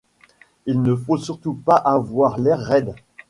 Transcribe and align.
Il 0.65 0.81
ne 0.81 0.95
faut 0.95 1.17
surtout 1.17 1.53
pas 1.53 1.75
avoir 1.75 2.39
l'air 2.39 2.59
raide. 2.59 2.95